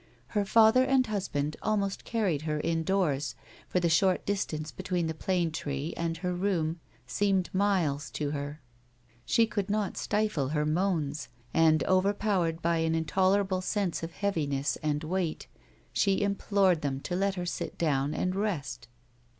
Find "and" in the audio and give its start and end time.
0.83-1.05, 5.95-6.17, 11.53-11.83, 14.77-15.03, 18.15-18.35